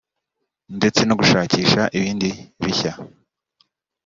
[0.77, 2.29] ndetse no gushakisha ibindi
[2.63, 2.93] bishya